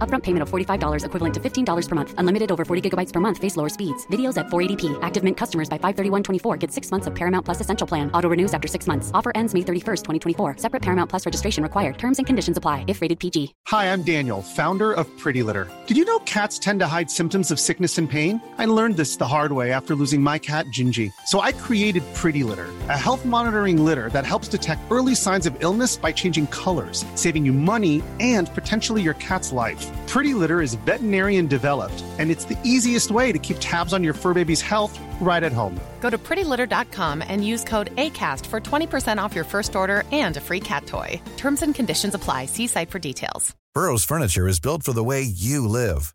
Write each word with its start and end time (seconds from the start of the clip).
Upfront 0.00 0.24
payment 0.24 0.42
of 0.42 0.50
$45 0.50 1.06
equivalent 1.06 1.34
to 1.36 1.40
$15 1.40 1.88
per 1.88 1.94
month. 1.94 2.14
Unlimited 2.18 2.52
over 2.52 2.66
40 2.66 2.90
gigabytes 2.90 3.14
per 3.14 3.20
month. 3.20 3.38
Face 3.38 3.56
lower 3.56 3.70
speeds. 3.70 4.06
Videos 4.08 4.36
at 4.36 4.48
480p. 4.48 4.98
Active 5.00 5.24
Mint 5.24 5.38
customers 5.38 5.70
by 5.70 5.78
531.24 5.78 6.58
get 6.58 6.70
six 6.70 6.90
months 6.90 7.06
of 7.06 7.14
Paramount 7.14 7.46
Plus 7.46 7.62
Essential 7.62 7.86
Plan. 7.86 8.10
Auto 8.12 8.28
renews 8.28 8.52
after 8.52 8.68
six 8.68 8.86
months. 8.86 9.10
Offer 9.14 9.32
ends 9.34 9.54
May 9.54 9.60
31st, 9.60 10.02
2024. 10.04 10.58
Separate 10.58 10.82
Paramount 10.82 11.08
Plus 11.08 11.24
registration 11.24 11.62
required. 11.62 11.96
Terms 11.96 12.18
and 12.18 12.26
conditions 12.26 12.58
apply 12.58 12.84
if 12.88 13.00
rated 13.00 13.18
PG. 13.18 13.54
Hi, 13.68 13.90
I'm 13.90 14.02
Daniel, 14.02 14.42
founder 14.42 14.92
of 14.92 15.06
Pretty 15.16 15.42
Litter. 15.42 15.66
Did 15.86 15.96
you 15.96 16.04
know 16.04 16.18
cats 16.20 16.58
tend 16.58 16.80
to 16.80 16.86
hide 16.86 17.10
symptoms 17.10 17.50
of 17.50 17.58
sickness 17.58 17.96
and 17.96 18.10
pain? 18.10 18.42
I 18.58 18.66
learned 18.66 18.98
this 18.98 19.16
the 19.16 19.26
hard 19.26 19.52
way 19.52 19.72
after 19.72 19.94
losing 19.94 20.20
my 20.20 20.38
cat, 20.38 20.66
Gingy. 20.66 21.10
So 21.24 21.40
I 21.40 21.52
created 21.52 22.02
Pretty 22.12 22.42
Litter, 22.42 22.66
a 22.90 22.98
health 22.98 23.24
monitoring 23.24 23.82
litter 23.82 24.10
that 24.10 24.26
helps 24.26 24.48
detect 24.48 24.82
early 24.90 25.14
signs 25.14 25.46
of 25.46 25.56
illness 25.62 25.96
by 25.96 26.12
changing 26.12 26.48
colors, 26.48 27.06
saving 27.14 27.46
you 27.46 27.54
money 27.54 28.02
and 28.20 28.52
potentially 28.54 29.00
your 29.00 29.14
cat's 29.14 29.50
life. 29.50 29.83
Pretty 30.06 30.34
Litter 30.34 30.60
is 30.60 30.74
veterinarian 30.74 31.46
developed, 31.46 32.04
and 32.18 32.30
it's 32.30 32.44
the 32.44 32.58
easiest 32.62 33.10
way 33.10 33.32
to 33.32 33.38
keep 33.38 33.56
tabs 33.58 33.92
on 33.92 34.04
your 34.04 34.14
fur 34.14 34.34
baby's 34.34 34.60
health 34.60 34.96
right 35.20 35.42
at 35.42 35.52
home. 35.52 35.80
Go 36.00 36.10
to 36.10 36.18
prettylitter.com 36.18 37.24
and 37.26 37.44
use 37.44 37.64
code 37.64 37.94
ACAST 37.96 38.46
for 38.46 38.60
20% 38.60 39.18
off 39.18 39.34
your 39.34 39.44
first 39.44 39.74
order 39.74 40.04
and 40.12 40.36
a 40.36 40.40
free 40.40 40.60
cat 40.60 40.86
toy. 40.86 41.20
Terms 41.36 41.62
and 41.62 41.74
conditions 41.74 42.14
apply. 42.14 42.46
See 42.46 42.66
site 42.66 42.90
for 42.90 42.98
details. 42.98 43.56
Burrow's 43.74 44.04
furniture 44.04 44.46
is 44.46 44.60
built 44.60 44.84
for 44.84 44.92
the 44.92 45.02
way 45.02 45.22
you 45.22 45.66
live. 45.66 46.14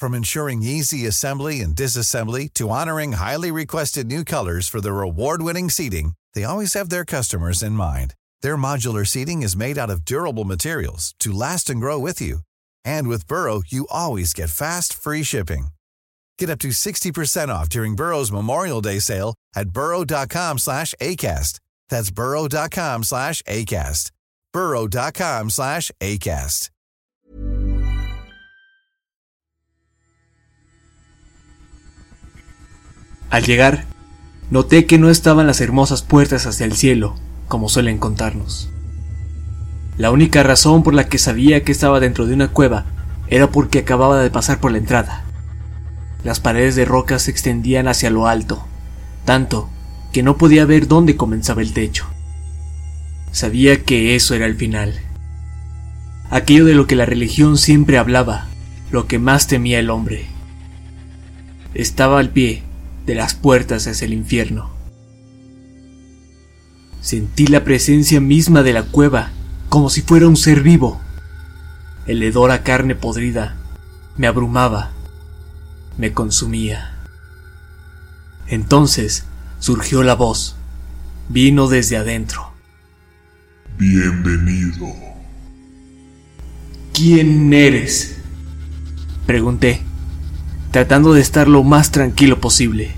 From 0.00 0.14
ensuring 0.14 0.62
easy 0.62 1.06
assembly 1.06 1.60
and 1.60 1.76
disassembly 1.76 2.52
to 2.54 2.70
honoring 2.70 3.12
highly 3.12 3.50
requested 3.50 4.06
new 4.06 4.24
colors 4.24 4.68
for 4.68 4.80
their 4.80 5.02
award-winning 5.02 5.68
seating, 5.68 6.14
they 6.32 6.44
always 6.44 6.72
have 6.72 6.88
their 6.88 7.04
customers 7.04 7.62
in 7.62 7.72
mind. 7.72 8.14
Their 8.40 8.56
modular 8.56 9.06
seating 9.06 9.42
is 9.42 9.54
made 9.54 9.76
out 9.76 9.90
of 9.90 10.04
durable 10.04 10.44
materials 10.44 11.14
to 11.20 11.32
last 11.32 11.68
and 11.68 11.80
grow 11.80 11.98
with 11.98 12.22
you. 12.22 12.38
And 12.84 13.08
with 13.08 13.26
Burrow, 13.26 13.62
you 13.66 13.86
always 13.90 14.32
get 14.32 14.50
fast, 14.50 14.94
free 14.94 15.22
shipping. 15.22 15.68
Get 16.38 16.50
up 16.50 16.58
to 16.60 16.68
60% 16.68 17.48
off 17.48 17.68
during 17.68 17.94
Burrow's 17.96 18.32
Memorial 18.32 18.80
Day 18.80 18.98
sale 18.98 19.34
at 19.54 19.70
burrow.com 19.70 20.58
slash 20.58 20.94
ACAST. 21.00 21.60
That's 21.88 22.10
burrow.com 22.10 23.04
slash 23.04 23.42
ACAST. 23.42 24.10
burrow.com 24.52 25.50
slash 25.50 25.90
ACAST. 26.00 26.70
Al 33.30 33.42
llegar, 33.42 33.84
noté 34.52 34.86
que 34.86 34.96
no 34.96 35.10
estaban 35.10 35.48
las 35.48 35.60
hermosas 35.60 36.02
puertas 36.02 36.46
hacia 36.46 36.66
el 36.66 36.74
cielo, 36.74 37.16
como 37.48 37.68
suelen 37.68 37.98
contarnos. 37.98 38.68
La 39.96 40.10
única 40.10 40.42
razón 40.42 40.82
por 40.82 40.94
la 40.94 41.08
que 41.08 41.18
sabía 41.18 41.62
que 41.62 41.72
estaba 41.72 42.00
dentro 42.00 42.26
de 42.26 42.34
una 42.34 42.48
cueva 42.48 42.84
era 43.28 43.50
porque 43.50 43.80
acababa 43.80 44.20
de 44.20 44.30
pasar 44.30 44.58
por 44.58 44.72
la 44.72 44.78
entrada. 44.78 45.24
Las 46.24 46.40
paredes 46.40 46.74
de 46.74 46.84
roca 46.84 47.18
se 47.18 47.30
extendían 47.30 47.86
hacia 47.86 48.10
lo 48.10 48.26
alto, 48.26 48.66
tanto 49.24 49.68
que 50.12 50.22
no 50.22 50.36
podía 50.36 50.64
ver 50.64 50.88
dónde 50.88 51.16
comenzaba 51.16 51.62
el 51.62 51.72
techo. 51.72 52.06
Sabía 53.30 53.82
que 53.82 54.14
eso 54.14 54.34
era 54.34 54.46
el 54.46 54.56
final. 54.56 54.94
Aquello 56.30 56.64
de 56.64 56.74
lo 56.74 56.86
que 56.86 56.96
la 56.96 57.04
religión 57.04 57.58
siempre 57.58 57.98
hablaba, 57.98 58.46
lo 58.90 59.06
que 59.06 59.18
más 59.18 59.46
temía 59.46 59.78
el 59.78 59.90
hombre. 59.90 60.26
Estaba 61.74 62.20
al 62.20 62.30
pie 62.30 62.62
de 63.06 63.14
las 63.14 63.34
puertas 63.34 63.86
hacia 63.86 64.06
el 64.06 64.12
infierno. 64.12 64.70
Sentí 67.00 67.46
la 67.48 67.64
presencia 67.64 68.20
misma 68.20 68.62
de 68.62 68.72
la 68.72 68.84
cueva, 68.84 69.32
como 69.74 69.90
si 69.90 70.02
fuera 70.02 70.28
un 70.28 70.36
ser 70.36 70.62
vivo. 70.62 71.00
El 72.06 72.22
hedor 72.22 72.52
a 72.52 72.62
carne 72.62 72.94
podrida 72.94 73.56
me 74.16 74.28
abrumaba, 74.28 74.92
me 75.98 76.12
consumía. 76.12 76.96
Entonces 78.46 79.24
surgió 79.58 80.04
la 80.04 80.14
voz. 80.14 80.54
Vino 81.28 81.66
desde 81.66 81.96
adentro. 81.96 82.52
Bienvenido. 83.76 84.94
¿Quién 86.92 87.52
eres? 87.52 88.18
Pregunté, 89.26 89.82
tratando 90.70 91.14
de 91.14 91.20
estar 91.20 91.48
lo 91.48 91.64
más 91.64 91.90
tranquilo 91.90 92.40
posible. 92.40 92.94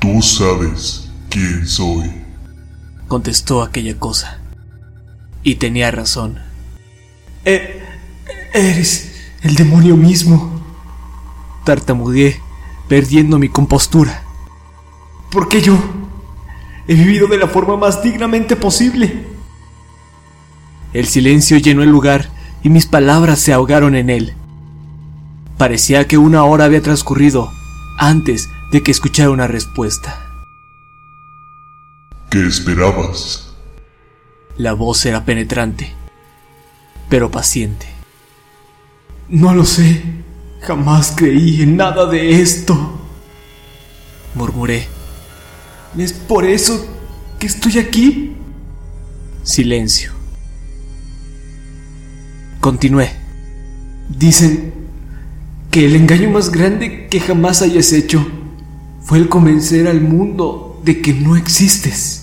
Tú 0.00 0.20
sabes 0.20 1.08
quién 1.30 1.66
soy. 1.66 2.12
Contestó 3.08 3.62
aquella 3.62 3.98
cosa. 3.98 4.41
Y 5.42 5.56
tenía 5.56 5.90
razón. 5.90 6.38
E- 7.44 7.82
eres 8.52 9.30
el 9.42 9.54
demonio 9.54 9.96
mismo. 9.96 10.60
Tartamudeé, 11.64 12.40
perdiendo 12.88 13.38
mi 13.38 13.48
compostura. 13.48 14.22
¿Por 15.30 15.48
qué 15.48 15.62
yo? 15.62 15.78
He 16.86 16.94
vivido 16.94 17.26
de 17.26 17.38
la 17.38 17.48
forma 17.48 17.76
más 17.76 18.02
dignamente 18.02 18.56
posible. 18.56 19.26
El 20.92 21.06
silencio 21.06 21.56
llenó 21.58 21.82
el 21.82 21.90
lugar 21.90 22.28
y 22.62 22.68
mis 22.68 22.86
palabras 22.86 23.38
se 23.40 23.52
ahogaron 23.52 23.94
en 23.94 24.10
él. 24.10 24.34
Parecía 25.56 26.06
que 26.06 26.18
una 26.18 26.44
hora 26.44 26.64
había 26.64 26.82
transcurrido 26.82 27.50
antes 27.98 28.48
de 28.72 28.82
que 28.82 28.90
escuchara 28.90 29.30
una 29.30 29.46
respuesta. 29.46 30.26
¿Qué 32.30 32.46
esperabas? 32.46 33.51
La 34.58 34.74
voz 34.74 35.06
era 35.06 35.24
penetrante, 35.24 35.92
pero 37.08 37.30
paciente. 37.30 37.86
No 39.28 39.54
lo 39.54 39.64
sé. 39.64 40.02
Jamás 40.60 41.14
creí 41.16 41.62
en 41.62 41.76
nada 41.76 42.06
de 42.06 42.40
esto. 42.40 43.00
Murmuré. 44.34 44.86
¿Es 45.96 46.12
por 46.12 46.44
eso 46.44 46.86
que 47.38 47.46
estoy 47.46 47.78
aquí? 47.78 48.36
Silencio. 49.42 50.12
Continué. 52.60 53.10
Dicen 54.08 54.72
que 55.70 55.86
el 55.86 55.96
engaño 55.96 56.30
más 56.30 56.52
grande 56.52 57.08
que 57.08 57.18
jamás 57.18 57.62
hayas 57.62 57.92
hecho 57.92 58.24
fue 59.02 59.18
el 59.18 59.28
convencer 59.28 59.88
al 59.88 60.00
mundo 60.00 60.80
de 60.84 61.00
que 61.00 61.14
no 61.14 61.36
existes. 61.36 62.21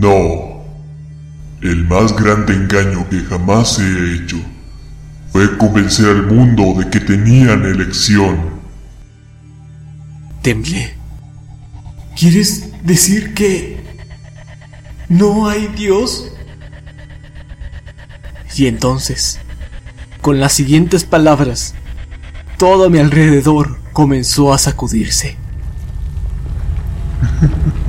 No. 0.00 0.64
El 1.60 1.84
más 1.86 2.16
grande 2.16 2.54
engaño 2.54 3.06
que 3.10 3.20
jamás 3.20 3.78
he 3.78 4.14
hecho 4.14 4.38
fue 5.30 5.58
convencer 5.58 6.06
al 6.06 6.26
mundo 6.26 6.74
de 6.78 6.88
que 6.88 7.00
tenían 7.00 7.66
elección. 7.66 8.60
Temblé. 10.40 10.94
¿Quieres 12.18 12.70
decir 12.82 13.34
que 13.34 13.78
no 15.10 15.50
hay 15.50 15.68
Dios? 15.76 16.32
Y 18.56 18.68
entonces, 18.68 19.38
con 20.22 20.40
las 20.40 20.54
siguientes 20.54 21.04
palabras, 21.04 21.74
todo 22.56 22.86
a 22.86 22.88
mi 22.88 23.00
alrededor 23.00 23.78
comenzó 23.92 24.54
a 24.54 24.58
sacudirse. 24.58 25.36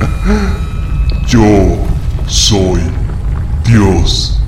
Yo 1.28 1.86
soy 2.26 2.80
Dios. 3.64 4.40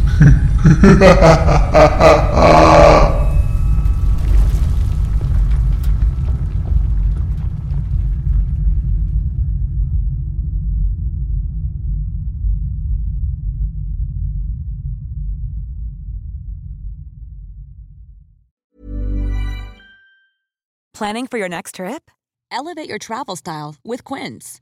Planning 20.94 21.26
for 21.26 21.36
your 21.36 21.48
next 21.48 21.74
trip? 21.74 22.10
Elevate 22.50 22.88
your 22.88 22.98
travel 22.98 23.34
style 23.34 23.74
with 23.82 24.04
Quince. 24.04 24.61